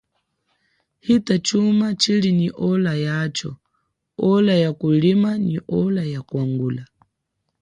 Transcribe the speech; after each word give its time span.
Hita 1.05 1.35
chuma 1.47 1.87
tshili 2.01 2.29
nyi 2.39 2.49
ola 2.69 2.93
yacho 3.07 3.49
ola 4.31 4.53
ya 4.63 4.71
kulima 4.79 5.31
nyi 5.47 5.57
ola 5.81 6.01
ya 6.13 6.21
kwangula. 6.29 6.83